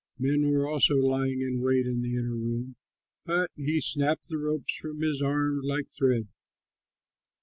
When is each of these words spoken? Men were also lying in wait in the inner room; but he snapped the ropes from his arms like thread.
Men 0.17 0.49
were 0.49 0.67
also 0.67 0.95
lying 0.95 1.41
in 1.41 1.59
wait 1.61 1.85
in 1.85 2.01
the 2.01 2.15
inner 2.15 2.35
room; 2.35 2.75
but 3.23 3.51
he 3.55 3.79
snapped 3.79 4.29
the 4.29 4.39
ropes 4.39 4.73
from 4.75 4.99
his 5.01 5.21
arms 5.21 5.63
like 5.63 5.91
thread. 5.95 6.27